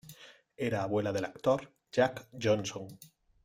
Era 0.67 0.81
abuela 0.81 1.13
del 1.13 1.25
actor 1.25 1.71
Jack 1.91 2.27
Johnson. 2.33 2.87